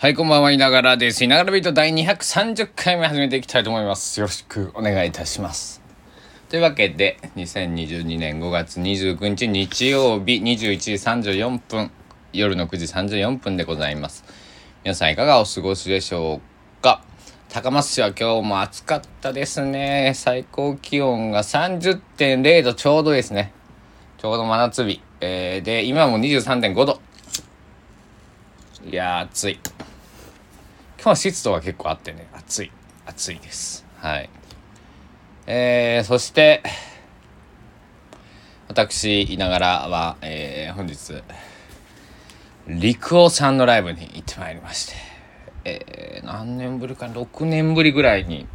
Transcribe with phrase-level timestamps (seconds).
[0.00, 1.24] はい、こんばんは、いながらです。
[1.24, 4.20] いながらビート第230回目始めていきたいと思います。
[4.20, 5.82] よろしくお願いいたします。
[6.48, 11.90] というわけで、2022年5月29日日曜日21時34分、
[12.32, 14.22] 夜の9時34分でございます。
[14.84, 16.40] 皆さんいかがお過ごしでしょ
[16.78, 17.02] うか？
[17.48, 20.12] 高松市は今日も暑かったですね。
[20.14, 23.52] 最高気温が30.0度ちょうどですね。
[24.18, 25.02] ちょうど真夏日。
[25.20, 27.00] えー、で、今も23.5度。
[28.88, 29.58] いやー、暑い。
[30.98, 32.72] 今日は湿度は結構あってね、暑い。
[33.06, 33.86] 暑いです。
[33.98, 34.28] はい。
[35.46, 36.60] えー、そして、
[38.66, 41.22] 私、いながらは、えー、本日、
[42.66, 44.94] 陸尾さんのライブに行ってまいりまして、
[45.64, 48.48] えー、何年ぶりか6年ぶりぐらいに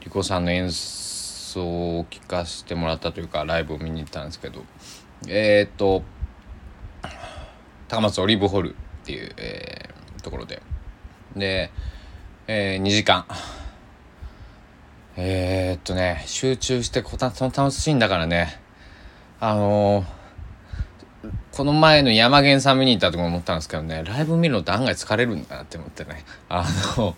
[0.00, 4.62] 陸尾さんの演奏を聴かせてもらったというかライブを見に行ったんですけど
[5.26, 6.02] えっ、と
[7.88, 9.92] 高松オリーブホールっていう、えー
[10.22, 10.62] ところで
[11.36, 11.70] で、
[12.46, 13.26] え2時間
[15.16, 18.60] えー、っとね集中してこたその楽しいんだからね
[19.40, 20.22] あのー
[21.52, 26.24] この前の山源さん見に行ったとこ思ったんですけどね、ライブ見るのって案外疲れるんだなって思ってね。
[26.48, 26.64] あ
[26.96, 27.14] の、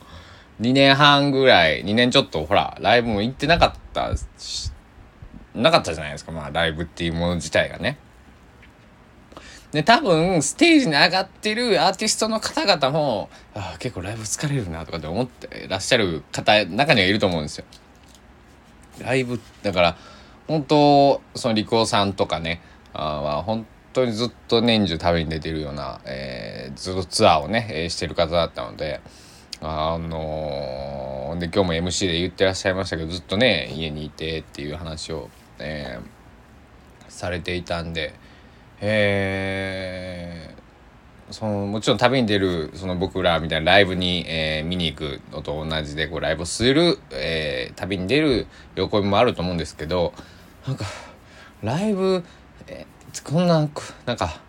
[0.61, 4.73] 2年半ぐらい、2年ちょっとほら、ライブも行ってなかったし、
[5.55, 7.97] なかったじゃないですか、まあライブっていうもの自体がね。
[9.75, 17.65] で、多分、ステージに上がってるアーティストの方々も、あ、結構ライブ疲れるなとかって思ってらっしゃる方、中にはいると思うんですよ。
[19.01, 19.97] ライブ、だから、
[20.47, 22.61] 本当その陸尾さんとかね、
[22.93, 29.01] あは本当にずっと年中旅に出てるような、えーずっとツアーをね、えーしてる方だったので、
[29.61, 36.15] あのーで今日も MC で言ってらっしゃいましたけどずっとね家にいてっていう話を、えー
[37.09, 38.15] されていたんで、
[38.81, 40.55] えー
[41.31, 50.13] そのもちろん旅に出るその僕らみたいなライブに、えー見に行くのと同じでこうライブをする、えー旅に出る喜びもあると思うんですけど
[50.67, 50.85] なんか
[51.63, 52.23] ライブ、
[52.69, 53.59] えーこんな
[54.07, 54.41] なんか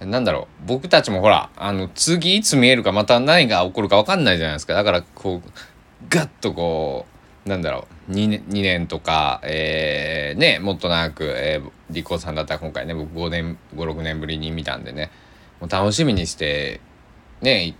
[0.00, 4.74] なんだろう僕たちもほらあの次いつ見えるかまた何が起こるか分かんないじゃないですか。
[4.74, 5.50] だからこう
[6.08, 7.06] ガッとこ
[7.46, 15.10] うなんだろう 2, 年2年とか、えーねもっと長く、えー、リコさんだったら今回ね僕5年56年ぶりに見たんでね
[15.60, 16.80] もう楽しみにして
[17.40, 17.74] ね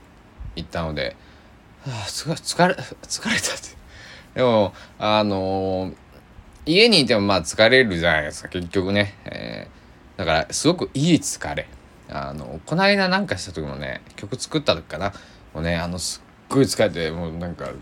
[0.56, 1.16] 行ったので、
[1.86, 3.76] はあ、すごい疲れ疲れたって。
[4.34, 5.94] でもあのー
[6.66, 9.75] 家にいてもまあ疲れるじゃないですか結局ね、えー
[10.16, 11.66] だからすごくいい疲れ。
[12.08, 15.12] あのこの間なんかした時もね曲作った時かな。
[15.52, 17.75] もうねあのすっごい疲れてもうなんかう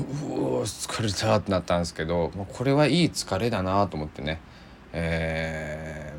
[0.00, 4.40] お疲れたってなったんですけどもうこれはいい疲れだなと思ってね。
[4.94, 6.14] え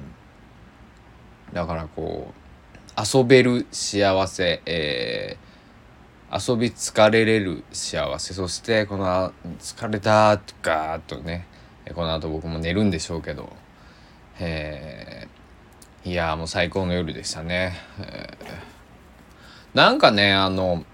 [1.51, 5.45] ーだからこう遊べる幸せ、えー
[6.37, 11.47] 遊び疲れれる幸せそしてこの疲れたとかとね
[11.93, 13.55] この後僕も寝るんでしょうけど
[14.39, 18.75] えーいやもう最高の夜でしたね、えー
[19.75, 20.85] なんかねあの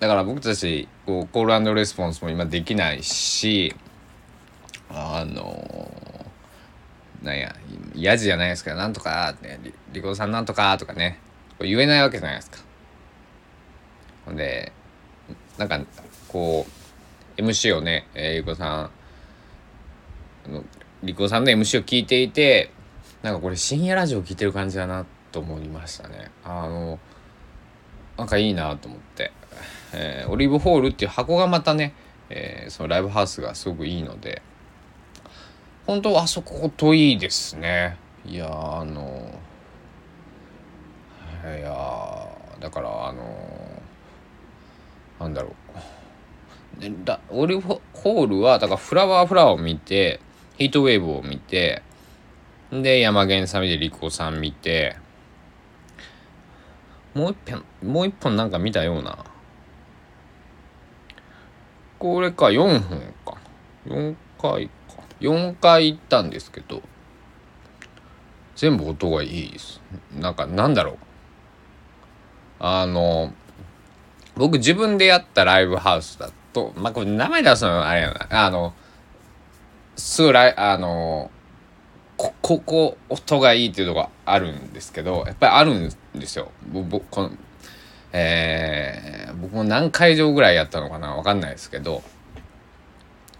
[0.00, 3.76] だから僕たちこうコールレスポンスも今できないし
[4.90, 6.07] あの
[7.22, 7.54] なんや
[7.94, 11.18] やじじゃないですけどなんとかねリリコさんなんとかとかね
[11.60, 12.58] 言えないわけじゃないですか。
[14.24, 14.72] ほんで
[15.56, 15.80] なんか
[16.28, 16.66] こ
[17.36, 18.90] う MC をね、えー、リコさんあ
[20.48, 20.64] の
[21.02, 22.70] リコさんの MC を聞いていて
[23.22, 26.30] なんかこれ深夜ラジオ聞いてる感じだなと思いましたね。
[26.44, 26.98] あの
[28.16, 29.32] なんかいいなと思って、
[29.92, 31.94] えーオリーブホールっていう箱がまたね、
[32.30, 34.42] えーそのライブハウスがすごくいいので
[35.88, 37.96] 本当あそこといですね。
[38.26, 39.32] いやあの
[41.44, 42.28] いや
[42.60, 43.82] だからあの
[45.18, 45.54] なんだろ
[46.76, 46.80] う。
[46.82, 50.20] でだオリーホールはだからフラワーフラワーを見て
[50.58, 51.82] ヒートウェーブを見て
[52.70, 54.98] で山源さん見てリコさん見て
[57.14, 59.24] もう一本もう一本なんか見たような。
[61.98, 63.38] これか4分か。
[63.86, 64.77] 4回か。
[65.20, 66.82] 4回行ったんですけど
[68.56, 69.80] 全部音がいいです。
[70.18, 70.96] なんかなんだろう。
[72.58, 73.32] あの
[74.34, 78.46] 僕自分でやったライブハウスだとまあこれ名前出すのあれやな。
[78.46, 78.74] あの
[79.94, 81.30] すぐライあの
[82.16, 86.50] こここ音がいいっていうとこあるんですけどやっぱりあるんですよ。
[86.66, 87.30] ぼぼこの
[88.12, 92.02] えー僕も何会場ぐらいやったのかなわかんないですけど。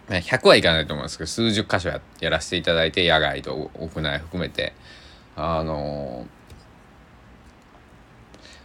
[0.08, 4.72] 100はいかないと思うんですけど数十箇所ややらせていただいて野外と屋内含めて。
[5.40, 6.26] あの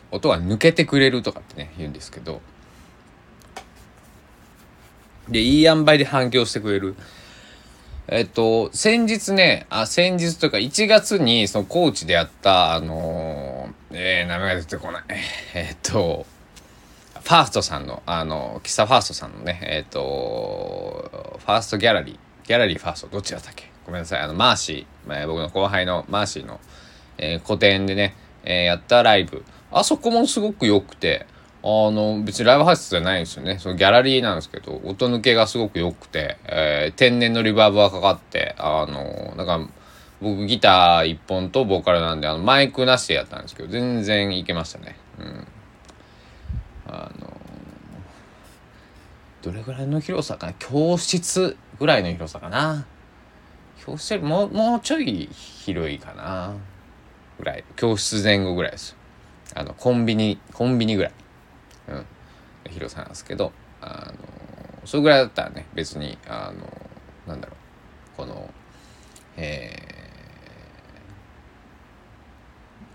[0.10, 2.42] 音が抜けてくれるとかってね言うんですけど。
[5.30, 6.96] でいい塩梅で反響してくれる。
[8.08, 15.04] えっと先日ねあ先日というか1月にその高知でやったあのー、えー、名前が出てこない。
[15.54, 16.26] えっと
[17.24, 23.72] ファーストさんのあの喫茶ファーストさんのねえっとファーストギャラリーギャラリーファーストどっちだったっけ？
[23.86, 24.22] ごめんなさい。
[24.22, 26.60] あのマーシー、えー、僕の後輩のマーシーの、
[27.18, 29.44] えー、個展でね、えー、やったライブ。
[29.72, 31.26] あそこもすごく良くて
[31.64, 33.58] あの別にライブハウスじゃないんですよね。
[33.60, 39.74] そのギャラリーなんですけど音抜けがすごく良くて、えー、天然のリバーブがかかってあのなんか
[40.22, 44.98] 僕ギター1本とボーカルなんであのマイクなしでやったんですけど全然いけましたね。
[45.20, 45.48] うん。
[46.94, 47.42] あの
[49.42, 52.86] どれぐらいの広さかな教室ぐらいの広さかな。
[53.86, 56.54] 教室よりももうちょい広いかな
[57.38, 57.64] ぐらい。
[57.76, 58.96] 教室前後ぐらいです。
[59.56, 61.14] あのコンビニコンビニぐらい。
[61.90, 62.06] うん、
[62.72, 63.52] 広さなんですけど
[63.82, 66.88] あのそれぐらいだったらね別にあの
[67.28, 68.18] なんだろう。
[68.18, 68.50] この
[69.36, 70.03] えー、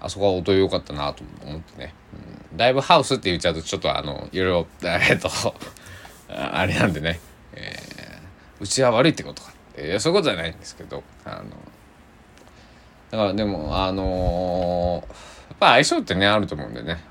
[0.01, 1.95] あそこは音良かったなと思ってね、
[2.51, 5.29] うん、だいぶハウスって言っちゃうとちょっとあのいろいろえっと
[6.29, 7.21] あれなんでね、
[7.55, 9.51] えー、うちは悪いってことか。
[9.51, 11.45] ってそういうことじゃないんですけどあの
[13.11, 17.03] だからでもあのー、やっぱ相性ってねあると思うんでね。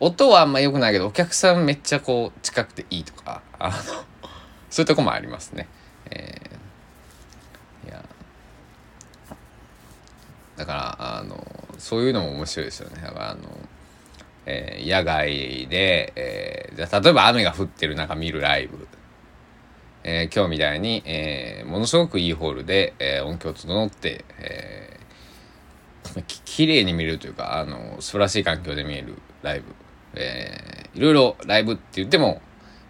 [0.00, 3.74] 音はあんま良くないけどお客さんめっちゃこう近くていいとかあの
[4.70, 5.66] そういうとこもありますね。
[6.10, 8.04] えー、いや
[10.58, 11.46] だからあの
[11.78, 13.00] そういうのも面白いですよね。
[13.00, 13.40] だからあの、
[14.46, 18.86] えー、野外で、えー、じゃ例えば雨が降ってる中見るライブ、
[20.04, 29.66] えー、今日みたいに、えー、ものすごくいいホールで、えー、音響整って、えー、き綺麗に見るというかあの素晴らしい環境で見えるライブ
[30.14, 32.42] えー、いろいろライブって言っても、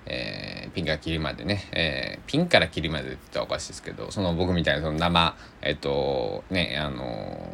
[0.09, 7.53] えー、ピンからキリまでね、えー、ピンからキリまでって言ったらおかしいですけど、その僕みたいなその生、えっ、と、ね、あの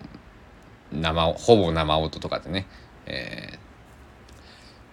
[0.92, 2.66] ー、生、ほぼ生音とかでね、
[3.06, 3.58] え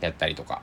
[0.01, 0.61] ー、やったりとか、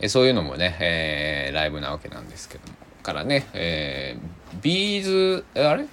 [0.00, 5.86] えー、そういうのもね、えー、ライブなわけなんですけども、からね、えー、 B'z、あれ？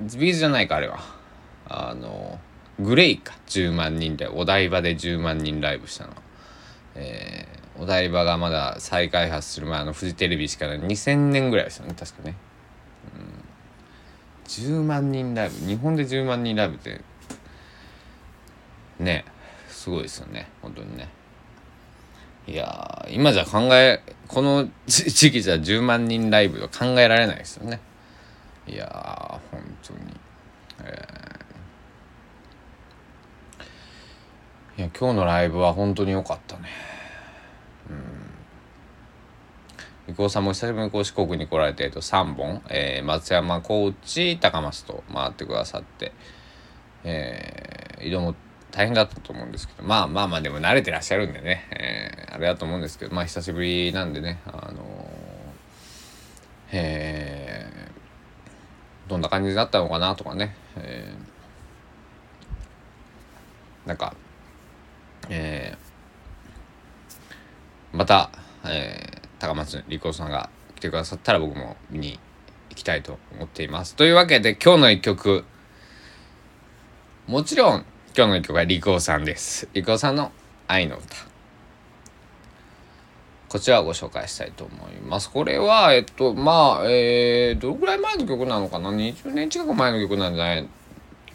[0.00, 1.00] B'zじゃないか、あれは。
[1.68, 2.48] あのー
[2.80, 3.34] GLAYか。
[3.48, 6.12] 10万人でお台場で10万人ライブしたの。
[6.94, 10.80] えー、お台場がまだ再開発する前のフジテレビしかない。
[10.80, 11.94] 2000年ぐらいですよね。
[11.98, 12.34] 確かね、
[13.16, 15.66] うん、10万人ライブ。
[15.66, 17.00] 日本で10万人ライブって
[18.98, 19.24] ね
[19.68, 20.48] すごいですよね。
[20.60, 21.08] 本当にね。
[22.48, 27.78] いや今じゃ考えこの時期じゃ10万人ライブは考えられないですよね。
[28.66, 30.00] いや本当に。
[30.80, 34.80] えー。
[34.80, 36.97] いや今日のライブは本当に良かったね。
[40.08, 46.12] うん伊藤さんも久しぶりにこう四国に来られて、えっと、3本、えー、松山高知高松と回ってくださって、
[47.04, 48.34] えー、移動も
[48.70, 54.84] 大変だったと思うんですけどまあまあまあでも慣れてらっしゃるんでね、えー、あれだと思うんですけどまあ久しぶりなんでねあのー、
[56.72, 64.14] えー、どんな感じだったのかなとかね、えー、なんか
[65.30, 68.30] えー、また、
[69.68, 72.18] 松理子さんが来てくださったら僕も見に
[72.70, 73.94] 行きたいと思っています。
[73.96, 75.44] というわけで今日の一曲
[77.26, 77.84] もちろん
[78.16, 79.68] 今日の一曲はリコーさんです。
[79.74, 80.32] リコーさんの
[80.66, 81.28] 愛の歌。
[83.50, 85.30] こちらをご紹介したいと思います。
[85.30, 90.68] これは、えっと、まあ、えー、どのぐらい前の曲なのかな ?20 年近く前の曲なんじゃない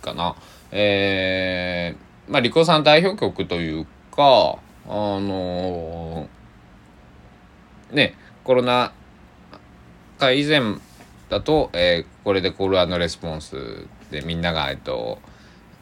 [0.02, 0.36] かな。
[0.72, 8.92] えー、まあ、リコさん代表曲というか、あのー、ね、コロナ
[10.20, 10.62] 禍以前
[11.30, 15.20] だと、えー、これでコールレスポンスでみんなが、えっと、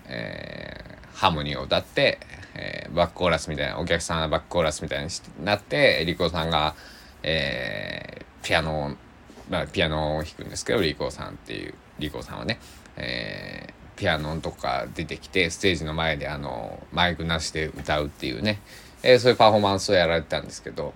[0.06, 2.20] えー、ハーモニーを歌って、
[2.56, 5.10] えー、バックコーラスみたいな、お客さんがバックコーラスみたいに
[5.44, 6.76] なって、リコさんが、
[7.24, 8.92] えー、ピアノを、
[9.50, 12.60] まあ、ピアノを弾くんですけど、リコさんっていう、リコさんはね、
[12.96, 18.60] えー、ピアノとか出てきてステージの前であのマイクなしで歌うっていうね、
[19.04, 20.94] えー、そういうパフォーマンスをやられてたんですけど、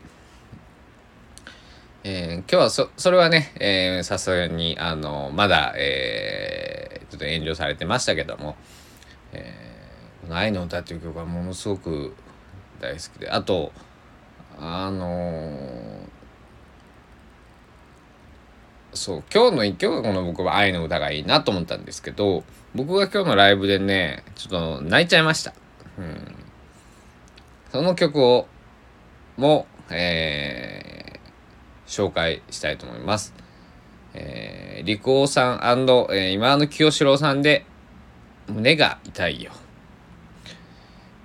[2.07, 8.55] えー、今日はそそれはねさすがにあのまだ、えー、ちょっと遠慮されてましたけども
[9.33, 9.51] 「え、
[10.21, 12.15] この愛の歌」っていう曲はものすごく
[12.79, 13.71] 大好きであと
[14.59, 15.97] あの
[18.93, 22.43] そう今日の今日の僕は愛の歌がいいなと思ったんですけど
[22.75, 25.55] 僕が今日のライブでねちょっと泣いちゃいました。
[25.97, 26.35] うん、
[27.71, 28.47] その曲を
[29.38, 30.75] も、えー、
[31.88, 33.34] 紹介したいと思います。
[34.13, 37.65] えー、リコーさん、えー、今の清志郎さんで
[38.48, 39.51] 胸が痛いよ。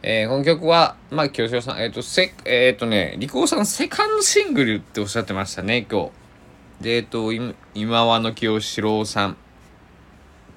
[0.02, 6.10] えー、この曲は、まあ、清志郎さん、えっ、ー、と、せ、えっ、ー、とね、リコーさんセカンドシングルっておっしゃってましたね、今日。
[6.82, 7.32] で、えっ、と、
[7.74, 9.36] 今和の清志郎さん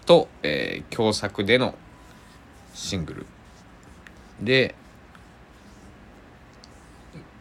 [0.06, 1.76] と、えー、共作での
[2.74, 3.26] シングル。
[4.42, 4.76] で、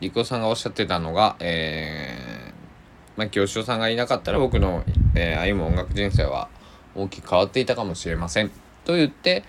[0.00, 2.41] リコさんがおっしゃってたのが、えー、
[3.16, 6.49] まあ、清志郎さんがいなかったら僕の、えー、歩む音楽人生は
[6.95, 8.50] 大きく変わっていたかもしれません。
[8.85, 9.45] と言って、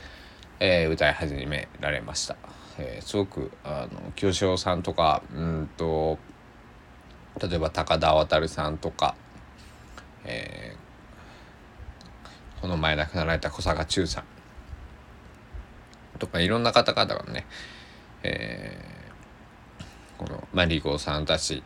[0.60, 2.36] えー、歌い始められました。
[2.78, 6.18] えー、すごくあの清志郎さんとかうんと
[7.42, 9.16] 例えば高田渉さんとか、
[10.26, 14.24] えー、この前亡くなられた小坂忠さん
[16.20, 17.46] とかいろんな方々がね、
[18.24, 21.64] えー、このマリゴさんたち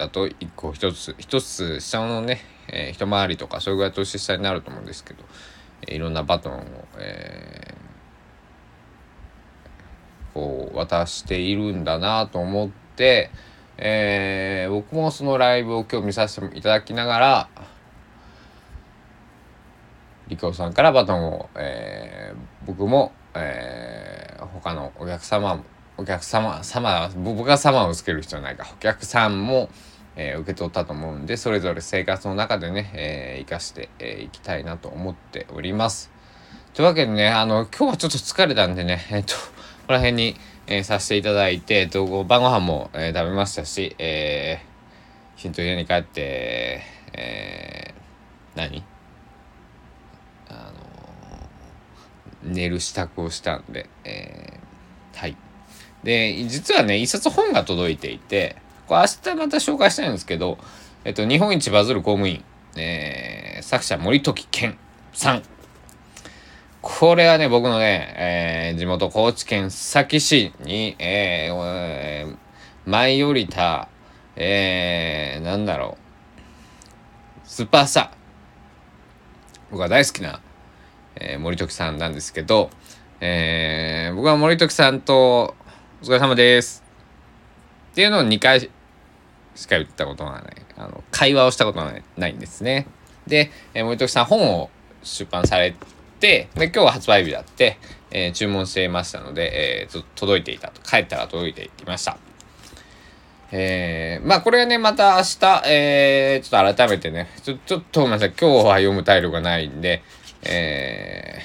[0.00, 5.22] だと一個一つ一つ下のね、えー、一回りとかそれぐらい年下になると思うんですけど、
[5.86, 6.62] いろんなバトンを、
[6.98, 13.30] えー、こう渡しているんだなと思って、
[13.76, 17.48] えー、僕もそのライブを今日見させていただきながら
[20.28, 25.64] リコさんからバトンを、えー、僕も、えー、他のお客様も
[26.00, 29.68] お客様様僕が様をつける必要ないかお客さんも、
[30.16, 36.10] えー、受け取ったと思うんでそれぞれ生活の中でね、えー、生かしてい、えー、きたいなと思っております。
[36.72, 39.40] というわけでねあの今日はちょっと疲れたんでねえっ、とこ
[39.88, 40.36] こら辺に、
[40.68, 46.80] えー、させていただいて、えっと、晩ご飯も、えー、食べましたし、えー、きちんと家に帰って、
[47.12, 48.82] えー、何？
[50.48, 50.72] あ
[52.44, 55.36] の寝る支度をしたんで、えー、はい。
[56.04, 60.58] で、実はね、一冊本が届いていて、これ明日また紹介したいんですけど、
[61.04, 62.44] えっと、日本一バズる公務員、
[62.76, 64.78] えー、作者森時健
[65.12, 65.42] さん。
[66.82, 72.36] これはね、僕のね、えー、地元高知県須崎市に、えー、えー、
[72.86, 73.88] 舞い降りた、
[74.36, 75.98] えー、なんだろ
[77.44, 78.10] う、スーパースター。
[79.70, 80.40] 僕が大好きな、
[81.16, 82.70] えー、森時さんなんですけど、
[83.20, 85.54] えー、僕は森時さんと、
[86.02, 86.82] お疲れ様です。
[87.92, 88.70] っていうのを2回
[89.54, 90.56] しか言ったことがない。
[90.78, 92.86] あの、会話をしたことがないんですね。
[93.26, 94.70] で、えー、森時さん本を
[95.02, 95.74] 出版され
[96.18, 97.76] て、で、今日は発売日だって、
[98.10, 100.80] えー、注文していましたので、えー、届いていたと。
[100.80, 102.16] 帰ったら届いていました。
[103.52, 110.02] えー、まあこれはね、また明日、えー、ちょっと改めてね、ちょちょっとごめんなさい、今日は読む体力がないんで、
[110.44, 111.40] え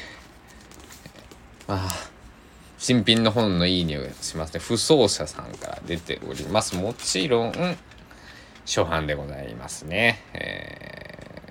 [1.67, 2.14] ー、まあ、
[2.87, 4.59] 新品の本のいい匂いがしますね。
[4.59, 6.75] 不走者さんから出ております。
[6.75, 7.51] もちろん、
[8.63, 10.21] 初版でございますね。
[10.33, 11.41] え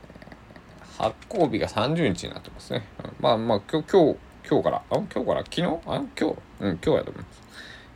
[0.96, 2.86] ー、発行日が30日になってますね。
[3.18, 5.40] まあまあ、今日、今日、今日から、あ今日から？
[5.40, 5.64] 昨日？
[5.64, 6.24] あ今日？
[6.60, 7.42] うん、今日やと思います。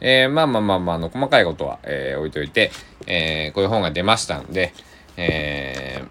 [0.01, 2.73] えー、まあまあまあまあ、あの、細かいことは、えー、置いといて、
[3.07, 4.73] えー、こういう本が出ましたんで、
[5.17, 6.03] え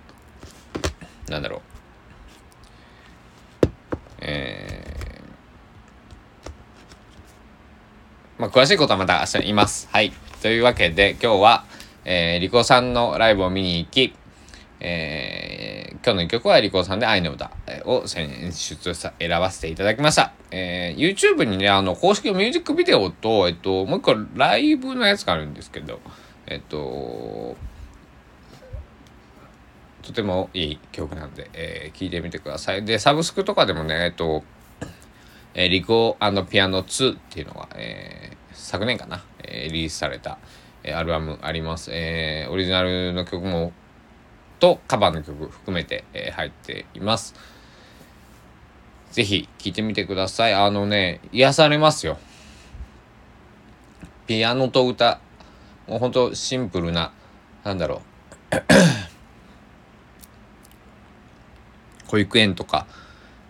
[1.26, 1.62] ー、なんだろう。
[4.22, 4.67] え
[8.38, 9.90] まあ、詳しいことはまた明日言います。
[9.92, 10.12] はい。
[10.44, 11.66] というわけで、今日は、
[12.06, 14.14] えー、リコさんのライブを見に行き、
[14.80, 17.50] えー、今日の一曲はリコさんで愛の歌
[17.86, 20.34] を選出さ、選ばせていただきました。
[20.52, 26.00] えー、YouTube にね、あの、公式ミュージックビデオと、えっと、もう一個ライブのやつがあるんですけど、
[26.46, 27.58] えっと、
[30.04, 32.86] とてもいい曲なんで、えー、聴いてみてください。
[32.86, 34.44] で、サブスクとかでもね、えっと、
[35.58, 36.16] えー、リコ
[36.48, 40.38] ピアノ2っていうのが、えー、昨年かな、えー、リリースされた、
[40.84, 41.90] えアルバムあります。
[41.92, 43.74] えー、オリジナルの曲も、
[44.60, 47.34] とカバーの曲含めて、えー、入っています。
[49.12, 50.54] ぜひ聴いてみてください。
[50.54, 52.20] あのね、癒されますよ。
[54.28, 55.20] ピアノと歌、
[55.88, 57.12] もうほんとシンプルな、
[57.64, 58.04] なんだろ
[58.52, 58.58] う。
[62.06, 62.86] 保育園とか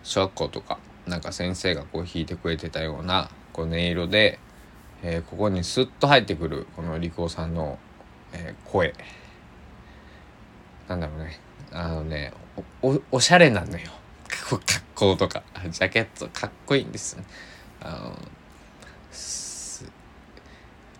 [0.02, 4.38] 小学校とかなんか先生がこう弾いてくれてたようなこう音色で
[5.02, 7.78] えー、ここにスッと入ってくるこのリコーさんの、
[8.32, 8.94] えー、声。
[10.88, 11.40] なんだろうね。
[11.70, 12.32] あのね
[12.82, 13.90] おおしゃれなのよ。
[14.28, 14.60] 格
[14.94, 15.44] 好とか。
[15.70, 17.24] ジャケットかっこいいんですね。
[17.80, 18.18] あの
[19.12, 19.90] す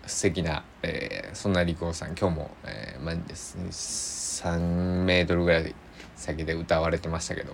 [0.05, 5.75] 素敵な、えー、そんなリコーさん今日も、えー、まあですね3メートルぐらい
[6.15, 7.53] 先で歌われてましたけど。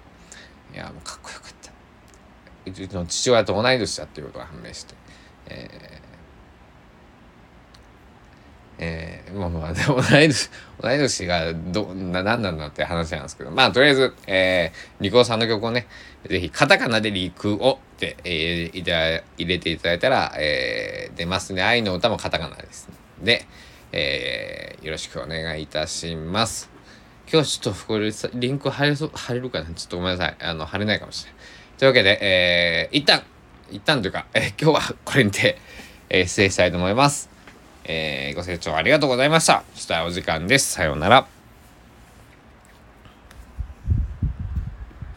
[0.74, 1.40] いやもうかっこよ
[2.66, 4.96] うちの父親と同い年だっていうことが判明して
[5.48, 10.50] えー、えー、まあまあ同い年
[10.82, 15.88] 同い年がどな何なんだって話なんですけどまあとりあえず、えー、リコーさんの曲をね
[16.28, 21.62] ぜひカタカナでリクをって、えー、いた入れていただいたら、えー、出ますね。
[21.62, 22.90] 愛の歌もカタカナです
[23.22, 23.46] で、
[23.92, 26.70] えー、よろしくお願いいたします。
[27.32, 29.74] 今日ちょっとこれリンク貼れそう貼れるかな？
[29.74, 30.38] ちょっとごめんなさい。
[30.42, 31.40] あの貼れないかもしれない。
[31.78, 33.24] というわけで、えー、一旦
[33.70, 35.58] 一旦というか、えー、今日はこれにて、
[36.10, 37.30] えー、失礼したいと思います。
[37.84, 39.64] えー、ご清聴ありがとうございました。
[39.74, 40.72] そしたらお時間です。
[40.72, 41.35] さようなら。